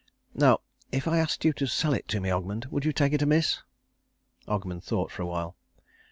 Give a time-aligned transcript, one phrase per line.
[0.33, 0.61] Now
[0.91, 3.61] if I asked you to sell it to me, Ogmund, would you take it amiss?"
[4.47, 5.55] Ogmund thought for a while.